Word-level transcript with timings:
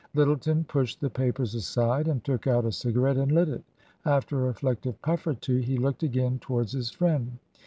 Lyttleton 0.15 0.63
pushed 0.63 0.99
the 0.99 1.11
papers 1.11 1.53
aside 1.53 2.07
and 2.07 2.23
took 2.23 2.47
out 2.47 2.65
a 2.65 2.71
cigarette 2.71 3.17
and 3.17 3.31
lit 3.31 3.49
it. 3.49 3.63
After 4.03 4.39
a 4.39 4.47
reflective 4.47 4.99
puff 5.03 5.27
or 5.27 5.35
two 5.35 5.57
he 5.57 5.77
looked 5.77 6.01
again 6.01 6.39
towards 6.39 6.71
his 6.71 6.89
friend. 6.89 7.37